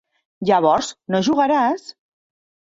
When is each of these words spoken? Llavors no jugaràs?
Llavors 0.49 0.89
no 1.15 1.19
jugaràs? 1.29 1.85